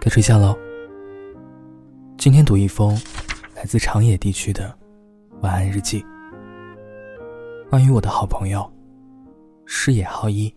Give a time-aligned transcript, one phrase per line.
[0.00, 0.58] 该睡觉喽。
[2.16, 2.98] 今天读一封
[3.54, 4.74] 来自长野地区的
[5.42, 6.02] 晚安日记，
[7.68, 8.66] 关于我的好朋友
[9.66, 10.52] 矢野浩一。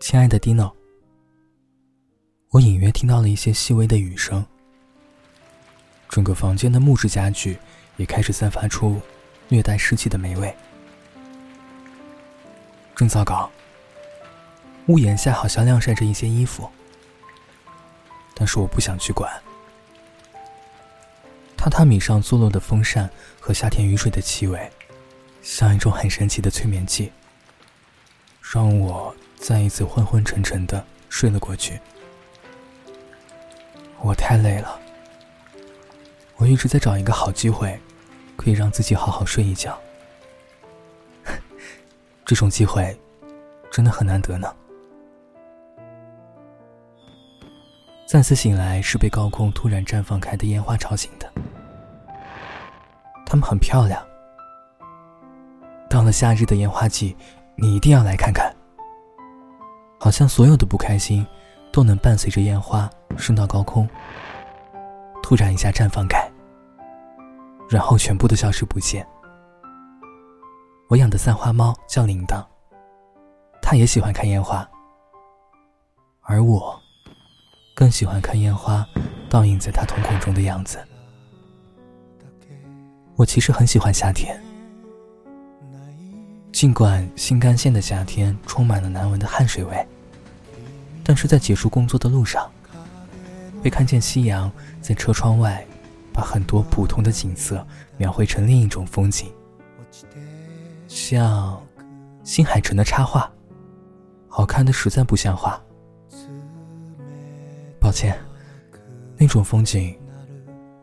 [0.00, 0.72] 亲爱的 Dino，
[2.50, 4.44] 我隐约听到了一些细微的雨声，
[6.08, 7.56] 整个房间的木质家具
[7.98, 9.00] 也开始散发出
[9.48, 10.52] 略带湿气的霉味。
[12.96, 13.48] 真糟糕。
[14.86, 16.70] 屋檐下好像晾晒着一些衣服，
[18.34, 19.32] 但是我不想去管。
[21.56, 23.08] 榻榻米上坐落的风扇
[23.40, 24.70] 和夏天雨水的气味，
[25.40, 27.10] 像一种很神奇的催眠剂，
[28.42, 31.80] 让我再一次昏昏沉沉的睡了过去。
[34.00, 34.78] 我太累了，
[36.36, 37.80] 我一直在找一个好机会，
[38.36, 39.80] 可以让自己好好睡一觉。
[42.26, 42.94] 这种机会，
[43.70, 44.54] 真的很难得呢。
[48.14, 51.28] 再次醒来是被高空突然绽放开的烟花吵醒的，
[53.26, 54.00] 它们很漂亮。
[55.90, 57.16] 到了夏日的烟花季，
[57.56, 58.54] 你一定要来看看。
[59.98, 61.26] 好像所有的不开心，
[61.72, 63.84] 都能伴随着烟花升到高空，
[65.20, 66.30] 突然一下绽放开，
[67.68, 69.04] 然后全部都消失不见。
[70.88, 72.46] 我养的三花猫叫铃铛，
[73.60, 74.64] 它也喜欢看烟花，
[76.22, 76.80] 而我。
[77.74, 78.86] 更喜欢看烟花
[79.28, 80.78] 倒映在他瞳孔中的样子。
[83.16, 84.40] 我其实很喜欢夏天，
[86.52, 89.86] 尽管新干线的夏天充满了难闻的汗水味，
[91.02, 92.48] 但是在结束工作的路上，
[93.60, 95.64] 会看见夕阳在车窗外，
[96.12, 99.32] 把很多普通的景色描绘成另一种风景，
[100.86, 101.60] 像
[102.22, 103.30] 新海诚的插画，
[104.28, 105.60] 好看的实在不像话。
[107.84, 108.18] 抱歉，
[109.18, 109.94] 那种风景，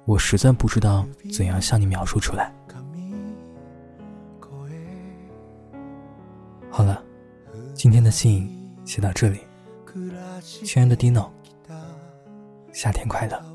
[0.06, 1.04] 我实在不知道
[1.34, 2.54] 怎样向你描述出来。
[6.70, 7.04] 好了，
[7.74, 8.48] 今天的信
[8.86, 9.40] 写到这里，
[10.44, 11.28] 亲爱的 Dino，
[12.72, 13.51] 夏天快乐。